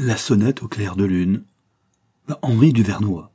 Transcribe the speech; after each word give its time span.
La 0.00 0.16
sonnette 0.16 0.62
au 0.62 0.68
clair 0.68 0.94
de 0.94 1.04
lune. 1.04 1.42
Henri 2.42 2.72
Duvernois. 2.72 3.32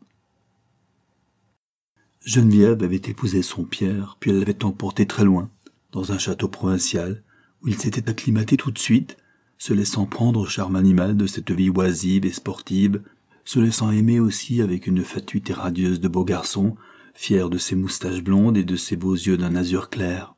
Geneviève 2.24 2.82
avait 2.84 2.96
épousé 2.96 3.42
son 3.42 3.66
Pierre, 3.66 4.16
puis 4.22 4.32
elle 4.32 4.40
l'avait 4.40 4.64
emporté 4.64 5.06
très 5.06 5.26
loin, 5.26 5.50
dans 5.92 6.14
un 6.14 6.18
château 6.18 6.48
provincial, 6.48 7.22
où 7.62 7.68
il 7.68 7.78
s'était 7.78 8.10
acclimaté 8.10 8.56
tout 8.56 8.72
de 8.72 8.80
suite, 8.80 9.18
se 9.58 9.74
laissant 9.74 10.06
prendre 10.06 10.40
au 10.40 10.46
charme 10.46 10.78
animal 10.78 11.18
de 11.18 11.28
cette 11.28 11.52
vie 11.52 11.70
oisive 11.70 12.26
et 12.26 12.32
sportive, 12.32 13.02
se 13.44 13.60
laissant 13.60 13.92
aimer 13.92 14.22
aussi 14.22 14.62
avec 14.62 14.88
une 14.88 15.04
fatuité 15.04 15.52
radieuse 15.52 16.00
de 16.00 16.08
beau 16.08 16.24
garçon, 16.24 16.78
fier 17.14 17.50
de 17.50 17.58
ses 17.58 17.76
moustaches 17.76 18.24
blondes 18.24 18.56
et 18.56 18.64
de 18.64 18.78
ses 18.78 18.96
beaux 18.96 19.16
yeux 19.16 19.36
d'un 19.36 19.58
azur 19.58 19.90
clair. 19.90 20.34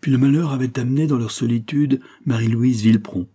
Puis 0.00 0.10
le 0.10 0.18
malheur 0.18 0.50
avait 0.50 0.80
amené 0.80 1.06
dans 1.06 1.18
leur 1.18 1.30
solitude 1.30 2.00
Marie-Louise 2.26 2.82
Villepron, 2.82 3.28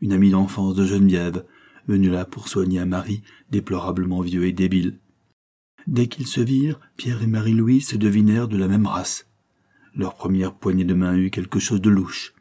une 0.00 0.12
amie 0.12 0.30
d'enfance 0.30 0.74
de 0.74 0.84
Geneviève, 0.84 1.44
venue 1.88 2.10
là 2.10 2.24
pour 2.24 2.48
soigner 2.48 2.78
un 2.78 2.86
mari 2.86 3.22
déplorablement 3.50 4.20
vieux 4.20 4.46
et 4.46 4.52
débile. 4.52 4.98
Dès 5.86 6.06
qu'ils 6.06 6.26
se 6.26 6.40
virent, 6.40 6.80
Pierre 6.96 7.22
et 7.22 7.26
Marie-Louise 7.26 7.88
se 7.88 7.96
devinèrent 7.96 8.48
de 8.48 8.56
la 8.56 8.68
même 8.68 8.86
race. 8.86 9.26
Leur 9.96 10.14
première 10.14 10.54
poignée 10.54 10.84
de 10.84 10.94
main 10.94 11.16
eut 11.16 11.30
quelque 11.30 11.58
chose 11.58 11.80
de 11.80 11.90
louche. 11.90 12.34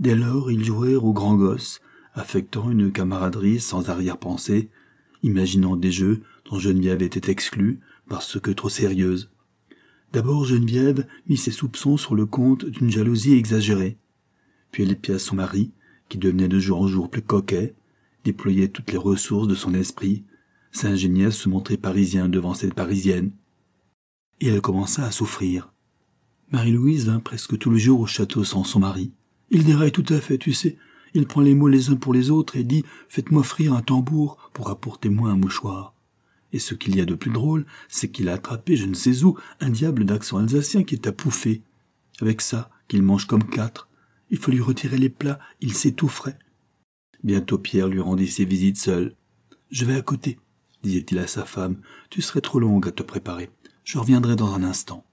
Dès 0.00 0.16
lors, 0.16 0.50
ils 0.50 0.64
jouèrent 0.64 1.04
au 1.04 1.12
grand 1.12 1.36
gosse, 1.36 1.80
affectant 2.14 2.70
une 2.70 2.90
camaraderie 2.90 3.60
sans 3.60 3.90
arrière-pensée, 3.90 4.70
imaginant 5.22 5.76
des 5.76 5.92
jeux 5.92 6.22
dont 6.50 6.58
Geneviève 6.58 7.02
était 7.02 7.30
exclue 7.30 7.80
parce 8.08 8.40
que 8.40 8.50
trop 8.50 8.68
sérieuse. 8.68 9.30
D'abord 10.12 10.44
Geneviève 10.44 11.06
mit 11.28 11.36
ses 11.36 11.52
soupçons 11.52 11.96
sur 11.96 12.16
le 12.16 12.26
compte 12.26 12.64
d'une 12.64 12.90
jalousie 12.90 13.34
exagérée. 13.34 13.96
Puis 14.72 14.82
elle 14.82 14.90
épia 14.90 15.18
son 15.18 15.36
mari, 15.36 15.70
qui 16.10 16.18
devenait 16.18 16.48
de 16.48 16.58
jour 16.58 16.82
en 16.82 16.88
jour 16.88 17.08
plus 17.08 17.22
coquet, 17.22 17.74
déployait 18.24 18.68
toutes 18.68 18.92
les 18.92 18.98
ressources 18.98 19.48
de 19.48 19.54
son 19.54 19.72
esprit, 19.72 20.24
s'ingéniait 20.72 21.26
à 21.26 21.30
se 21.30 21.48
montrer 21.48 21.78
parisien 21.78 22.28
devant 22.28 22.52
cette 22.52 22.74
parisienne. 22.74 23.30
Et 24.40 24.48
elle 24.48 24.60
commença 24.60 25.06
à 25.06 25.10
souffrir. 25.10 25.72
Marie-Louise 26.50 27.06
vint 27.06 27.20
presque 27.20 27.56
tous 27.56 27.70
les 27.70 27.78
jours 27.78 28.00
au 28.00 28.06
château 28.06 28.44
sans 28.44 28.64
son 28.64 28.80
mari. 28.80 29.12
Il 29.50 29.64
déraille 29.64 29.92
tout 29.92 30.04
à 30.08 30.20
fait, 30.20 30.36
tu 30.36 30.52
sais. 30.52 30.76
Il 31.14 31.26
prend 31.26 31.40
les 31.40 31.54
mots 31.54 31.68
les 31.68 31.90
uns 31.90 31.96
pour 31.96 32.12
les 32.12 32.30
autres 32.30 32.56
et 32.56 32.64
dit 32.64 32.84
Faites-moi 33.08 33.40
offrir 33.40 33.72
un 33.72 33.82
tambour 33.82 34.50
pour 34.52 34.68
apporter 34.70 35.08
moi 35.08 35.30
un 35.30 35.36
mouchoir. 35.36 35.94
Et 36.52 36.58
ce 36.58 36.74
qu'il 36.74 36.96
y 36.96 37.00
a 37.00 37.04
de 37.04 37.14
plus 37.14 37.30
drôle, 37.30 37.66
c'est 37.88 38.10
qu'il 38.10 38.28
a 38.28 38.34
attrapé 38.34 38.76
je 38.76 38.86
ne 38.86 38.94
sais 38.94 39.22
où 39.22 39.36
un 39.60 39.70
diable 39.70 40.04
d'accent 40.04 40.38
alsacien 40.38 40.82
qui 40.82 40.96
est 40.96 41.06
à 41.06 41.12
pouffer. 41.12 41.62
Avec 42.20 42.40
ça, 42.40 42.70
qu'il 42.88 43.02
mange 43.02 43.26
comme 43.26 43.44
quatre, 43.44 43.88
il 44.30 44.38
faut 44.38 44.50
lui 44.50 44.60
retirer 44.60 44.98
les 44.98 45.10
plats, 45.10 45.38
il 45.60 45.74
s'étoufferait. 45.74 46.38
Bientôt 47.22 47.58
Pierre 47.58 47.88
lui 47.88 48.00
rendit 48.00 48.28
ses 48.28 48.44
visites 48.44 48.78
seul. 48.78 49.14
Je 49.70 49.84
vais 49.84 49.96
à 49.96 50.02
côté, 50.02 50.38
disait-il 50.82 51.18
à 51.18 51.26
sa 51.26 51.44
femme. 51.44 51.80
Tu 52.08 52.22
serais 52.22 52.40
trop 52.40 52.58
longue 52.58 52.88
à 52.88 52.92
te 52.92 53.02
préparer. 53.02 53.50
Je 53.84 53.98
reviendrai 53.98 54.36
dans 54.36 54.54
un 54.54 54.62
instant. 54.62 55.04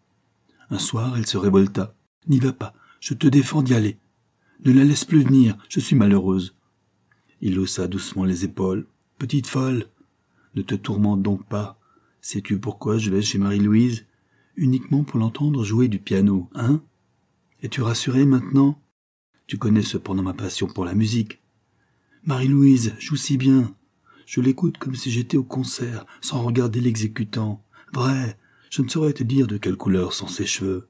Un 0.69 0.79
soir, 0.79 1.17
elle 1.17 1.27
se 1.27 1.37
révolta. 1.37 1.95
N'y 2.27 2.39
va 2.39 2.53
pas, 2.53 2.73
je 2.99 3.13
te 3.13 3.27
défends 3.27 3.61
d'y 3.61 3.73
aller. 3.73 3.97
Ne 4.65 4.71
la 4.71 4.83
laisse 4.83 5.05
plus 5.05 5.23
venir, 5.23 5.57
je 5.69 5.79
suis 5.79 5.95
malheureuse. 5.95 6.55
Il 7.41 7.59
haussa 7.59 7.87
doucement 7.87 8.23
les 8.23 8.43
épaules. 8.45 8.87
Petite 9.17 9.47
folle, 9.47 9.85
ne 10.55 10.61
te 10.61 10.75
tourmente 10.75 11.21
donc 11.21 11.45
pas. 11.47 11.79
Sais-tu 12.21 12.59
pourquoi 12.59 12.97
je 12.97 13.09
vais 13.09 13.21
chez 13.21 13.37
Marie-Louise? 13.37 14.05
Uniquement 14.55 15.03
pour 15.03 15.19
l'entendre 15.19 15.63
jouer 15.63 15.87
du 15.87 15.99
piano, 15.99 16.49
hein? 16.55 16.81
Es-tu 17.61 17.81
rassurée 17.81 18.25
maintenant? 18.25 18.81
Tu 19.47 19.57
connais 19.57 19.81
cependant 19.81 20.23
ma 20.23 20.33
passion 20.33 20.67
pour 20.67 20.83
la 20.83 20.93
musique. 20.93 21.39
Marie-Louise 22.25 22.93
joue 22.99 23.15
si 23.15 23.37
bien. 23.37 23.73
Je 24.25 24.41
l'écoute 24.41 24.77
comme 24.77 24.95
si 24.95 25.09
j'étais 25.09 25.37
au 25.37 25.43
concert, 25.43 26.05
sans 26.19 26.43
regarder 26.43 26.81
l'exécutant. 26.81 27.63
Vrai, 27.93 28.37
je 28.69 28.81
ne 28.81 28.89
saurais 28.89 29.13
te 29.13 29.23
dire 29.23 29.47
de 29.47 29.57
quelle 29.57 29.77
couleur 29.77 30.11
sont 30.11 30.27
ses 30.27 30.45
cheveux. 30.45 30.89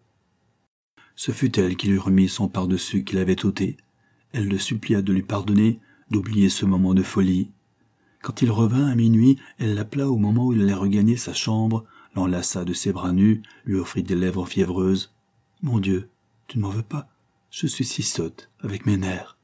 Ce 1.15 1.31
fut 1.31 1.59
elle 1.59 1.77
qui 1.77 1.87
lui 1.87 1.99
remit 1.99 2.27
son 2.27 2.47
par-dessus 2.47 3.03
qu'il 3.03 3.19
avait 3.19 3.45
ôté. 3.45 3.77
Elle 4.31 4.47
le 4.47 4.57
supplia 4.57 5.03
de 5.03 5.13
lui 5.13 5.21
pardonner, 5.21 5.79
d'oublier 6.09 6.49
ce 6.49 6.65
moment 6.65 6.95
de 6.95 7.03
folie. 7.03 7.51
Quand 8.23 8.41
il 8.41 8.49
revint 8.49 8.87
à 8.87 8.95
minuit, 8.95 9.37
elle 9.59 9.75
l'appela 9.75 10.09
au 10.09 10.17
moment 10.17 10.47
où 10.47 10.53
il 10.53 10.63
allait 10.63 10.73
regagner 10.73 11.15
sa 11.15 11.33
chambre, 11.33 11.85
l'enlaça 12.15 12.65
de 12.65 12.73
ses 12.73 12.91
bras 12.91 13.13
nus, 13.13 13.43
lui 13.65 13.75
offrit 13.75 14.01
des 14.01 14.15
lèvres 14.15 14.47
fiévreuses. 14.47 15.13
Mon 15.61 15.77
Dieu, 15.77 16.09
tu 16.47 16.57
ne 16.57 16.63
m'en 16.63 16.69
veux 16.69 16.81
pas 16.81 17.07
je 17.49 17.67
suis 17.67 17.85
si 17.85 18.03
sotte, 18.03 18.49
avec 18.59 18.85
mes 18.85 18.97
nerfs. 18.97 19.37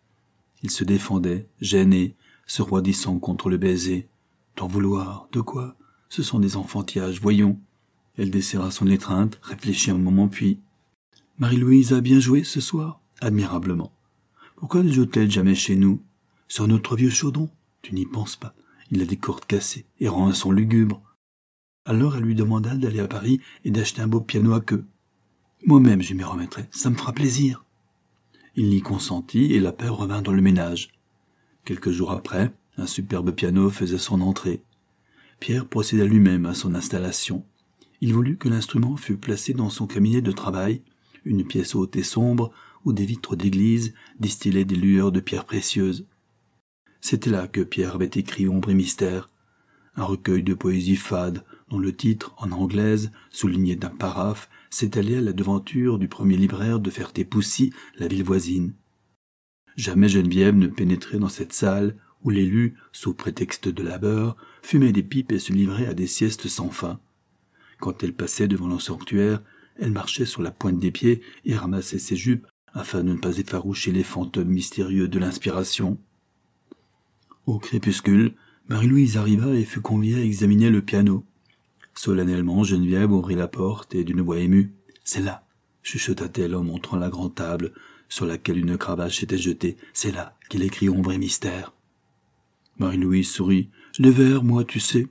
Il 0.61 0.69
se 0.69 0.83
défendait, 0.83 1.47
gêné, 1.61 2.15
se 2.45 2.61
roidissant 2.61 3.19
contre 3.19 3.49
le 3.49 3.57
baiser. 3.57 4.07
T'en 4.55 4.67
vouloir, 4.67 5.27
de 5.31 5.41
quoi? 5.41 5.75
Ce 6.09 6.23
sont 6.23 6.39
des 6.39 6.57
enfantillages, 6.57 7.19
voyons. 7.19 7.59
Elle 8.17 8.29
desserra 8.29 8.71
son 8.71 8.87
étreinte, 8.87 9.39
réfléchit 9.41 9.91
un 9.91 9.97
moment, 9.97 10.27
puis. 10.27 10.59
Marie-Louise 11.39 11.93
a 11.93 12.01
bien 12.01 12.19
joué 12.19 12.43
ce 12.43 12.61
soir? 12.61 13.01
Admirablement. 13.21 13.91
Pourquoi 14.55 14.83
ne 14.83 14.91
joue-t-elle 14.91 15.31
jamais 15.31 15.55
chez 15.55 15.75
nous? 15.75 16.01
Sur 16.47 16.67
notre 16.67 16.95
vieux 16.95 17.09
chaudron 17.09 17.49
Tu 17.81 17.95
n'y 17.95 18.05
penses 18.05 18.35
pas. 18.35 18.53
Il 18.91 19.01
a 19.01 19.05
des 19.05 19.17
cordes 19.17 19.45
cassées 19.45 19.85
et 19.99 20.07
rend 20.07 20.27
un 20.27 20.33
son 20.33 20.51
lugubre. 20.51 21.01
Alors 21.85 22.15
elle 22.15 22.23
lui 22.23 22.35
demanda 22.35 22.75
d'aller 22.75 22.99
à 22.99 23.07
Paris 23.07 23.41
et 23.65 23.71
d'acheter 23.71 24.01
un 24.01 24.07
beau 24.07 24.21
piano 24.21 24.53
à 24.53 24.61
queue. 24.61 24.85
Moi-même 25.65 26.01
je 26.01 26.13
m'y 26.13 26.23
remettrai, 26.23 26.67
ça 26.71 26.89
me 26.89 26.95
fera 26.95 27.11
plaisir. 27.11 27.62
Il 28.55 28.71
y 28.73 28.81
consentit 28.81 29.53
et 29.53 29.59
la 29.59 29.71
paire 29.71 29.95
revint 29.95 30.21
dans 30.21 30.31
le 30.31 30.41
ménage. 30.41 30.89
Quelques 31.65 31.89
jours 31.89 32.11
après, 32.11 32.53
un 32.77 32.85
superbe 32.85 33.31
piano 33.31 33.71
faisait 33.71 33.97
son 33.97 34.21
entrée. 34.21 34.61
Pierre 35.39 35.67
procéda 35.67 36.05
lui-même 36.05 36.45
à 36.45 36.53
son 36.53 36.75
installation. 36.75 37.45
Il 37.99 38.13
voulut 38.13 38.37
que 38.37 38.49
l'instrument 38.49 38.95
fût 38.95 39.17
placé 39.17 39.53
dans 39.53 39.71
son 39.71 39.87
cabinet 39.87 40.21
de 40.21 40.31
travail, 40.31 40.83
une 41.25 41.45
pièce 41.45 41.73
haute 41.73 41.95
et 41.95 42.03
sombre 42.03 42.51
où 42.85 42.93
des 42.93 43.05
vitres 43.05 43.35
d'église 43.35 43.95
distillaient 44.19 44.65
des 44.65 44.75
lueurs 44.75 45.11
de 45.11 45.19
pierres 45.19 45.45
précieuses. 45.45 46.05
C'était 47.01 47.31
là 47.31 47.47
que 47.47 47.61
Pierre 47.61 47.95
avait 47.95 48.05
écrit 48.05 48.47
Ombre 48.47 48.69
et 48.69 48.75
mystère, 48.75 49.29
un 49.95 50.03
recueil 50.03 50.43
de 50.43 50.53
poésie 50.53 50.95
fade 50.95 51.43
dont 51.69 51.79
le 51.79 51.95
titre, 51.95 52.35
en 52.37 52.51
anglaise, 52.51 53.11
souligné 53.31 53.75
d'un 53.75 53.89
paraphe, 53.89 54.49
s'étalait 54.73 55.17
à 55.17 55.22
la 55.22 55.34
devanture 55.34 56.00
du 56.00 56.07
premier 56.07 56.35
libraire 56.35 56.79
de 56.79 56.89
Ferté-Poussy, 56.89 57.72
la 58.00 58.07
ville 58.07 58.23
voisine. 58.23 58.73
Jamais 59.75 60.09
Geneviève 60.09 60.56
ne 60.56 60.67
pénétrait 60.67 61.19
dans 61.19 61.29
cette 61.29 61.53
salle 61.53 61.95
où 62.23 62.31
l'élu, 62.31 62.75
sous 62.91 63.13
prétexte 63.13 63.67
de 63.67 63.83
labeur, 63.83 64.35
fumait 64.62 64.91
des 64.91 65.03
pipes 65.03 65.31
et 65.31 65.39
se 65.39 65.53
livrait 65.53 65.85
à 65.85 65.94
des 65.94 66.07
siestes 66.07 66.47
sans 66.47 66.69
fin. 66.69 67.00
Quand 67.79 68.03
elle 68.03 68.13
passait 68.13 68.47
devant 68.47 68.67
le 68.67 68.79
sanctuaire, 68.79 69.44
elle 69.78 69.91
marchait 69.91 70.25
sur 70.25 70.41
la 70.41 70.51
pointe 70.51 70.79
des 70.79 70.91
pieds 70.91 71.22
et 71.45 71.56
ramassait 71.56 72.00
ses 72.00 72.16
jupes 72.16 72.47
afin 72.73 73.03
de 73.03 73.13
ne 73.13 73.17
pas 73.17 73.38
effaroucher 73.38 73.91
les 73.91 74.03
fantômes 74.03 74.50
mystérieux 74.50 75.07
de 75.07 75.19
l'inspiration. 75.19 76.00
Au 77.45 77.59
crépuscule, 77.59 78.33
Marie-Louise 78.69 79.17
arriva 79.17 79.53
et 79.53 79.66
fut 79.66 79.81
conviée 79.81 80.16
à 80.16 80.23
examiner 80.23 80.69
le 80.69 80.81
piano. 80.81 81.25
Solennellement, 81.93 82.63
Geneviève 82.63 83.11
ouvrit 83.11 83.35
la 83.35 83.47
porte 83.47 83.95
et 83.95 84.03
d'une 84.03 84.21
voix 84.21 84.39
émue. 84.39 84.73
C'est 85.03 85.21
là, 85.21 85.45
chuchota-t-elle 85.83 86.55
en 86.55 86.63
montrant 86.63 86.97
la 86.97 87.09
grande 87.09 87.35
table 87.35 87.73
sur 88.09 88.25
laquelle 88.25 88.57
une 88.57 88.77
cravache 88.77 89.23
était 89.23 89.37
jetée. 89.37 89.77
C'est 89.93 90.11
là 90.11 90.37
qu'il 90.49 90.63
écrit 90.63 90.89
ombre 90.89 91.11
et 91.11 91.17
mystère. 91.17 91.73
Marie-Louise 92.77 93.29
sourit. 93.29 93.69
Les 93.99 94.11
vers, 94.11 94.43
moi, 94.43 94.63
tu 94.63 94.79
sais. 94.79 95.07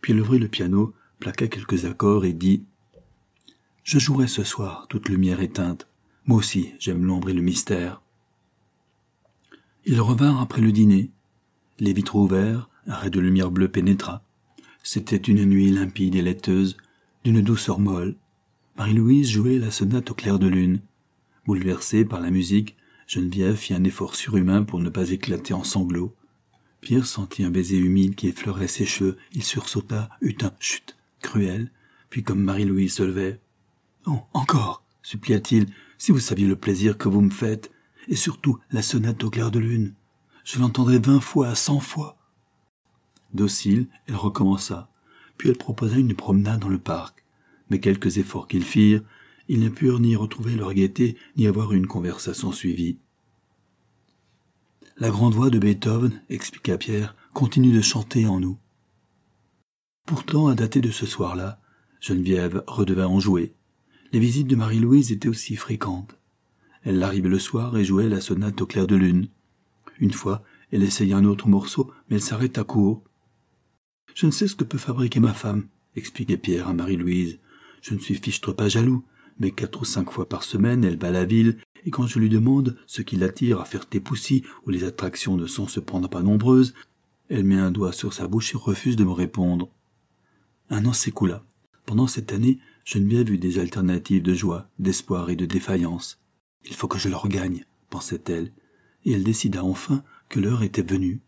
Puis 0.00 0.12
elle 0.12 0.20
ouvrit 0.20 0.38
le 0.38 0.48
piano, 0.48 0.94
plaqua 1.20 1.48
quelques 1.48 1.84
accords 1.84 2.24
et 2.24 2.32
dit 2.32 2.64
Je 3.84 3.98
jouerai 3.98 4.26
ce 4.26 4.42
soir, 4.42 4.86
toute 4.88 5.08
lumière 5.08 5.40
éteinte. 5.40 5.86
Moi 6.26 6.38
aussi, 6.38 6.72
j'aime 6.78 7.04
l'ombre 7.04 7.30
et 7.30 7.34
le 7.34 7.42
mystère. 7.42 8.02
Ils 9.84 10.00
revinrent 10.00 10.40
après 10.40 10.60
le 10.60 10.72
dîner. 10.72 11.10
Les 11.78 11.92
vitraux 11.92 12.24
ouverts, 12.24 12.68
un 12.86 12.94
ray 12.94 13.10
de 13.10 13.20
lumière 13.20 13.50
bleue 13.50 13.68
pénétra. 13.68 14.22
C'était 14.82 15.16
une 15.16 15.44
nuit 15.44 15.70
limpide 15.70 16.14
et 16.14 16.22
laiteuse, 16.22 16.76
d'une 17.24 17.42
douceur 17.42 17.78
molle. 17.78 18.16
Marie-Louise 18.76 19.30
jouait 19.30 19.58
la 19.58 19.70
sonate 19.70 20.10
au 20.10 20.14
clair 20.14 20.38
de 20.38 20.46
lune. 20.46 20.80
Bouleversée 21.44 22.04
par 22.04 22.20
la 22.20 22.30
musique, 22.30 22.76
Geneviève 23.06 23.56
fit 23.56 23.74
un 23.74 23.84
effort 23.84 24.14
surhumain 24.14 24.62
pour 24.62 24.78
ne 24.78 24.88
pas 24.88 25.10
éclater 25.10 25.52
en 25.52 25.64
sanglots. 25.64 26.14
Pierre 26.80 27.06
sentit 27.06 27.44
un 27.44 27.50
baiser 27.50 27.76
humide 27.76 28.14
qui 28.14 28.28
effleurait 28.28 28.68
ses 28.68 28.86
cheveux. 28.86 29.18
Il 29.32 29.42
sursauta, 29.42 30.08
eut 30.22 30.36
un 30.42 30.52
chut 30.60 30.96
cruel, 31.20 31.70
puis 32.08 32.22
comme 32.22 32.42
Marie-Louise 32.42 32.94
se 32.94 33.02
levait. 33.02 33.40
Oh, 34.06 34.20
encore, 34.32 34.82
supplia-t-il, 35.02 35.66
si 35.98 36.12
vous 36.12 36.20
saviez 36.20 36.46
le 36.46 36.56
plaisir 36.56 36.96
que 36.96 37.08
vous 37.08 37.20
me 37.20 37.30
faites, 37.30 37.70
et 38.08 38.16
surtout 38.16 38.58
la 38.70 38.80
sonate 38.80 39.22
au 39.24 39.30
clair 39.30 39.50
de 39.50 39.58
lune. 39.58 39.92
Je 40.44 40.58
l'entendrai 40.58 40.98
vingt 40.98 41.20
fois, 41.20 41.54
cent 41.54 41.80
fois. 41.80 42.16
Docile, 43.34 43.86
elle 44.06 44.16
recommença, 44.16 44.90
puis 45.36 45.48
elle 45.48 45.56
proposa 45.56 45.96
une 45.96 46.14
promenade 46.14 46.60
dans 46.60 46.68
le 46.68 46.78
parc. 46.78 47.24
Mais 47.70 47.80
quelques 47.80 48.18
efforts 48.18 48.48
qu'ils 48.48 48.64
firent, 48.64 49.02
ils 49.48 49.60
ne 49.60 49.68
purent 49.68 50.00
ni 50.00 50.16
retrouver 50.16 50.54
leur 50.54 50.74
gaieté, 50.74 51.16
ni 51.36 51.46
avoir 51.46 51.72
une 51.72 51.86
conversation 51.86 52.52
suivie. 52.52 52.98
La 54.96 55.10
grande 55.10 55.34
voix 55.34 55.50
de 55.50 55.58
Beethoven, 55.58 56.20
expliqua 56.28 56.76
Pierre, 56.76 57.16
continue 57.32 57.72
de 57.72 57.80
chanter 57.80 58.26
en 58.26 58.38
nous. 58.38 58.58
Pourtant, 60.06 60.48
à 60.48 60.54
dater 60.54 60.80
de 60.80 60.90
ce 60.90 61.06
soir-là, 61.06 61.60
Geneviève 62.00 62.64
redevint 62.66 63.06
enjouée. 63.06 63.54
Les 64.12 64.18
visites 64.18 64.48
de 64.48 64.56
Marie-Louise 64.56 65.12
étaient 65.12 65.28
aussi 65.28 65.56
fréquentes. 65.56 66.18
Elle 66.82 67.02
arrivait 67.02 67.28
le 67.28 67.38
soir 67.38 67.76
et 67.76 67.84
jouait 67.84 68.08
la 68.08 68.20
sonate 68.20 68.60
au 68.60 68.66
clair 68.66 68.86
de 68.86 68.96
lune. 68.96 69.28
Une 69.98 70.12
fois, 70.12 70.42
elle 70.72 70.82
essaya 70.82 71.16
un 71.16 71.24
autre 71.24 71.48
morceau, 71.48 71.92
mais 72.08 72.16
elle 72.16 72.22
s'arrêta 72.22 72.64
court. 72.64 73.02
Je 74.14 74.26
ne 74.26 74.30
sais 74.30 74.48
ce 74.48 74.56
que 74.56 74.64
peut 74.64 74.78
fabriquer 74.78 75.20
ma 75.20 75.34
femme, 75.34 75.66
expliquait 75.96 76.36
Pierre 76.36 76.68
à 76.68 76.74
Marie-Louise. 76.74 77.38
Je 77.82 77.94
ne 77.94 77.98
suis 77.98 78.14
fichtre 78.14 78.52
pas 78.52 78.68
jaloux, 78.68 79.04
mais 79.38 79.50
quatre 79.50 79.80
ou 79.80 79.84
cinq 79.84 80.10
fois 80.10 80.28
par 80.28 80.42
semaine, 80.42 80.84
elle 80.84 80.98
va 80.98 81.08
à 81.08 81.12
la 81.12 81.24
ville, 81.24 81.56
et 81.86 81.90
quand 81.90 82.06
je 82.06 82.18
lui 82.18 82.28
demande 82.28 82.76
ce 82.86 83.02
qui 83.02 83.16
l'attire 83.16 83.60
à 83.60 83.64
faire 83.64 83.86
tes 83.86 84.00
poussis, 84.00 84.44
où 84.66 84.70
les 84.70 84.84
attractions 84.84 85.36
ne 85.36 85.46
sont 85.46 85.66
cependant 85.66 86.08
pas 86.08 86.22
nombreuses, 86.22 86.74
elle 87.28 87.44
met 87.44 87.58
un 87.58 87.70
doigt 87.70 87.92
sur 87.92 88.12
sa 88.12 88.26
bouche 88.26 88.54
et 88.54 88.58
refuse 88.58 88.96
de 88.96 89.04
me 89.04 89.12
répondre. 89.12 89.70
Un 90.68 90.84
an 90.84 90.92
s'écoula. 90.92 91.44
Pendant 91.86 92.06
cette 92.06 92.32
année, 92.32 92.58
Geneviève 92.84 93.30
eut 93.30 93.38
des 93.38 93.58
alternatives 93.58 94.22
de 94.22 94.34
joie, 94.34 94.68
d'espoir 94.78 95.30
et 95.30 95.36
de 95.36 95.46
défaillance. 95.46 96.20
Il 96.64 96.74
faut 96.74 96.88
que 96.88 96.98
je 96.98 97.08
le 97.08 97.16
regagne, 97.16 97.64
pensait-elle, 97.88 98.52
et 99.04 99.12
elle 99.12 99.24
décida 99.24 99.64
enfin 99.64 100.02
que 100.28 100.40
l'heure 100.40 100.62
était 100.62 100.82
venue. 100.82 101.20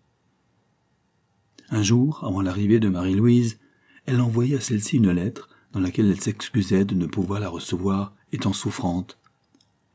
Un 1.73 1.83
jour, 1.83 2.23
avant 2.23 2.43
l'arrivée 2.43 2.81
de 2.81 2.91
Marie-Louise, 2.91 3.59
elle 4.05 4.21
envoya 4.21 4.59
à 4.59 4.61
celle-ci 4.61 4.99
une 4.99 5.11
lettre 5.11 5.49
dans 5.73 5.81
laquelle 5.81 6.11
elle 6.11 6.21
s'excusait 6.21 6.85
de 6.85 6.95
ne 6.95 7.07
pouvoir 7.07 7.41
la 7.41 7.49
recevoir, 7.49 8.15
étant 8.31 8.53
souffrante. 8.53 9.19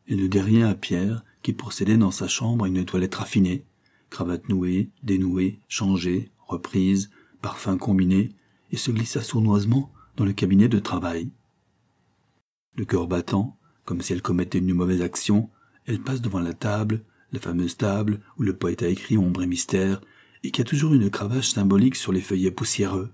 Elle 0.10 0.24
ne 0.24 0.28
dit 0.28 0.40
rien 0.40 0.68
à 0.68 0.74
Pierre, 0.74 1.24
qui 1.44 1.54
procédait 1.54 1.98
dans 1.98 2.10
sa 2.10 2.28
chambre 2.28 2.66
à 2.66 2.68
une 2.68 2.84
toilette 2.84 3.14
raffinée, 3.14 3.64
cravate 4.10 4.50
nouée, 4.50 4.90
dénouée, 5.04 5.60
changée, 5.68 6.32
reprise, 6.48 7.12
parfum 7.44 7.78
combiné, 7.78 8.30
et 8.72 8.78
se 8.78 8.90
glissa 8.90 9.22
sournoisement 9.22 9.94
dans 10.16 10.26
le 10.26 10.34
cabinet 10.34 10.70
de 10.70 10.80
travail. 10.80 11.30
Le 12.76 12.86
cœur 12.86 13.06
battant, 13.06 13.56
comme 13.86 14.02
si 14.02 14.14
elle 14.14 14.24
commettait 14.24 14.58
une 14.58 14.74
mauvaise 14.74 15.04
action, 15.04 15.52
elle 15.86 16.02
passe 16.02 16.22
devant 16.22 16.40
la 16.40 16.54
table, 16.54 17.04
la 17.34 17.40
fameuse 17.40 17.78
table 17.78 18.22
où 18.40 18.42
le 18.42 18.56
poète 18.56 18.82
a 18.82 18.90
écrit 18.90 19.20
Ombre 19.20 19.44
et 19.44 19.48
mystère, 19.48 20.02
et 20.44 20.52
qui 20.52 20.62
a 20.62 20.66
toujours 20.66 20.94
une 20.94 21.10
cravache 21.10 21.50
symbolique 21.50 21.96
sur 21.96 22.12
les 22.12 22.22
feuillets 22.22 22.52
poussiéreux. 22.52 23.12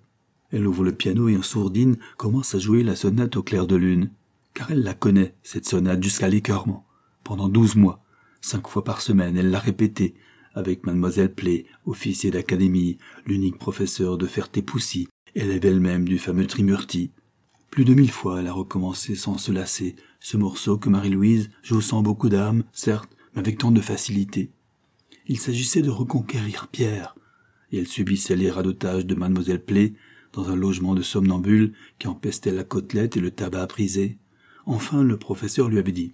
Elle 0.51 0.67
ouvre 0.67 0.83
le 0.83 0.91
piano 0.91 1.29
et 1.29 1.37
en 1.37 1.41
sourdine 1.41 1.97
commence 2.17 2.53
à 2.53 2.59
jouer 2.59 2.83
la 2.83 2.95
sonate 2.95 3.35
au 3.35 3.43
clair 3.43 3.65
de 3.65 3.75
lune, 3.75 4.11
car 4.53 4.71
elle 4.71 4.83
la 4.83 4.93
connaît, 4.93 5.35
cette 5.41 5.65
sonate, 5.65 6.03
jusqu'à 6.03 6.27
l'écœurement. 6.27 6.85
Pendant 7.23 7.49
douze 7.49 7.75
mois, 7.75 8.03
cinq 8.41 8.67
fois 8.67 8.83
par 8.83 9.01
semaine, 9.01 9.37
elle 9.37 9.49
l'a 9.49 9.59
répétée, 9.59 10.13
avec 10.53 10.85
mademoiselle 10.85 11.33
Play, 11.33 11.65
officier 11.85 12.29
d'académie, 12.29 12.97
l'unique 13.25 13.57
professeur 13.57 14.17
de 14.17 14.27
Ferté-Poussy, 14.27 15.07
élève 15.35 15.65
elle-même 15.65 16.07
du 16.07 16.19
fameux 16.19 16.45
Trimurti. 16.45 17.11
Plus 17.71 17.85
de 17.85 17.95
mille 17.95 18.11
fois, 18.11 18.39
elle 18.39 18.47
a 18.47 18.53
recommencé 18.53 19.15
sans 19.15 19.39
se 19.39 19.51
lasser 19.51 19.95
ce 20.19 20.37
morceau 20.37 20.77
que 20.77 20.89
Marie-Louise 20.89 21.49
joue 21.63 21.81
sans 21.81 22.03
beaucoup 22.03 22.29
d'âme, 22.29 22.63
certes, 22.71 23.09
mais 23.33 23.39
avec 23.39 23.57
tant 23.57 23.71
de 23.71 23.81
facilité. 23.81 24.51
Il 25.27 25.39
s'agissait 25.39 25.81
de 25.81 25.89
reconquérir 25.89 26.67
Pierre, 26.67 27.15
et 27.71 27.79
elle 27.79 27.87
subissait 27.87 28.35
les 28.35 28.51
radotages 28.51 29.05
de 29.05 29.15
mademoiselle 29.15 29.63
Play 29.63 29.93
dans 30.33 30.49
un 30.49 30.55
logement 30.55 30.95
de 30.95 31.01
somnambule 31.01 31.73
qui 31.99 32.07
empestait 32.07 32.51
la 32.51 32.63
côtelette 32.63 33.17
et 33.17 33.21
le 33.21 33.31
tabac 33.31 33.67
brisé. 33.67 34.17
Enfin, 34.65 35.03
le 35.03 35.17
professeur 35.17 35.69
lui 35.69 35.79
avait 35.79 35.91
dit 35.91 36.13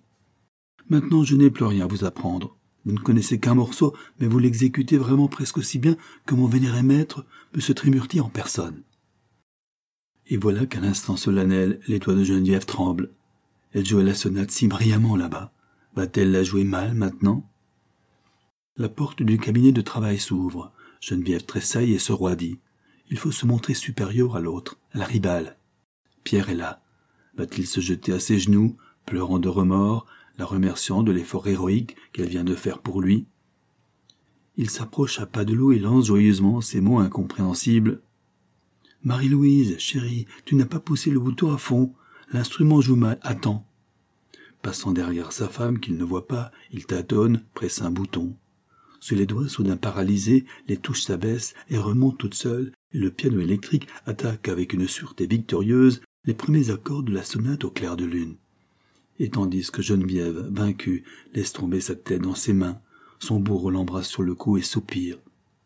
Maintenant, 0.90 1.24
je 1.24 1.36
n'ai 1.36 1.50
plus 1.50 1.66
rien 1.66 1.86
à 1.86 1.88
vous 1.88 2.04
apprendre. 2.06 2.58
Vous 2.86 2.94
ne 2.94 3.00
connaissez 3.00 3.40
qu'un 3.40 3.56
morceau, 3.56 3.96
mais 4.20 4.28
vous 4.28 4.40
l'exécutez 4.40 4.98
vraiment 4.98 5.28
presque 5.28 5.58
aussi 5.58 5.80
bien 5.80 5.98
que 6.26 6.36
mon 6.36 6.48
vénéré 6.48 6.82
maître, 6.82 7.26
M. 7.54 7.62
Trimurti 7.74 8.20
en 8.20 8.30
personne. 8.30 8.84
Et 10.28 10.38
voilà 10.38 10.66
qu'à 10.66 10.80
l'instant 10.80 11.16
solennel, 11.16 11.80
les 11.88 12.00
doigts 12.00 12.16
de 12.16 12.24
Geneviève 12.24 12.66
tremblent. 12.66 13.12
Elle 13.74 13.86
jouait 13.86 14.04
la 14.04 14.16
sonate 14.16 14.52
si 14.52 14.68
brillamment 14.68 15.16
là-bas. 15.16 15.52
Va-t-elle 15.96 16.32
la 16.32 16.44
jouer 16.44 16.64
mal 16.64 16.94
maintenant? 16.94 17.48
La 18.77 18.89
porte 18.89 19.21
du 19.24 19.38
cabinet 19.38 19.71
de 19.71 19.81
travail 19.81 20.19
s'ouvre. 20.19 20.71
Geneviève 21.01 21.45
tressaille 21.45 21.94
et 21.94 22.00
se 22.00 22.12
roidit. 22.12 22.60
Il 23.10 23.18
faut 23.18 23.31
se 23.31 23.45
montrer 23.45 23.74
supérieur 23.74 24.36
à 24.36 24.39
l'autre, 24.39 24.77
la 24.94 25.06
ribale. 25.06 25.57
Pierre 26.24 26.50
est 26.50 26.56
là. 26.56 26.81
Va-t-il 27.36 27.66
se 27.66 27.81
jeter 27.81 28.13
à 28.13 28.19
ses 28.19 28.39
genoux, 28.39 28.77
pleurant 29.06 29.39
de 29.39 29.50
remords, 29.50 30.06
la 30.38 30.45
remerciant 30.45 31.04
de 31.04 31.12
l'effort 31.12 31.48
héroïque 31.48 31.95
qu'elle 32.13 32.30
vient 32.30 32.44
de 32.44 32.56
faire 32.56 32.80
pour 32.80 33.01
lui? 33.01 33.25
Il 34.57 34.69
s'approche 34.69 35.19
à 35.19 35.25
pas 35.25 35.45
de 35.45 35.54
loup 35.54 35.72
et 35.72 35.80
lance 35.80 36.07
joyeusement 36.07 36.62
ces 36.62 36.81
mots 36.81 37.00
incompréhensibles. 37.00 38.01
Marie-Louise, 39.04 39.77
chérie, 39.80 40.25
tu 40.44 40.56
n'as 40.56 40.65
pas 40.65 40.81
poussé 40.81 41.12
le 41.12 41.19
bouton 41.19 41.54
à 41.54 41.57
fond. 41.57 41.94
L'instrument 42.33 42.81
joue 42.81 42.98
mal. 42.98 43.19
Attends. 43.22 43.65
Passant 44.62 44.92
derrière 44.92 45.31
sa 45.31 45.48
femme 45.48 45.80
qu'il 45.80 45.98
ne 45.98 46.04
voit 46.04 46.27
pas, 46.27 46.51
il 46.72 46.86
tâtonne, 46.86 47.45
presse 47.54 47.81
un 47.81 47.92
bouton. 47.92 48.36
Sous 49.00 49.16
les 49.16 49.25
doigts 49.25 49.48
soudain 49.48 49.78
paralysés, 49.78 50.46
les 50.68 50.78
touches 50.78 51.04
s'abaissent 51.04 51.54
et 51.69 51.78
remontent 51.78 52.18
toutes 52.18 52.34
seules, 52.34 52.74
et 52.92 52.98
le 52.98 53.12
piano 53.12 53.40
électrique 53.40 53.88
attaque 54.06 54.50
avec 54.50 54.74
une 54.74 54.88
sûreté 54.88 55.28
victorieuse 55.28 56.01
les 56.25 56.34
premiers 56.34 56.69
accords 56.69 57.04
de 57.04 57.13
la 57.13 57.24
sonate 57.24 57.63
au 57.63 57.72
clair 57.72 57.96
de 57.96 58.06
lune. 58.06 58.36
Et 59.19 59.30
tandis 59.30 59.72
que 59.72 59.81
Geneviève, 59.81 60.48
vaincue, 60.51 61.04
laisse 61.34 61.54
tomber 61.54 61.81
sa 61.81 61.96
tête 61.96 62.22
dans 62.22 62.36
ses 62.36 62.54
mains, 62.54 62.80
son 63.19 63.40
bourreau 63.40 63.69
l'embrasse 63.69 64.07
sur 64.07 64.24
le 64.24 64.36
cou 64.36 64.57
et 64.57 64.62
soupire. 64.62 65.18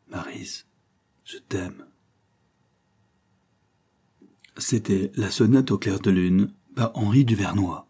Marise, 0.10 0.66
je 1.26 1.38
t'aime. 1.38 1.86
C'était 4.58 5.12
la 5.16 5.32
sonate 5.32 5.72
au 5.72 5.78
clair 5.78 6.00
de 6.00 6.12
lune 6.12 6.52
par 6.76 6.92
Henri 6.96 7.26
Duvernois. 7.26 7.88